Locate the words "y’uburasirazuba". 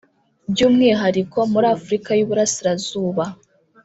2.13-3.23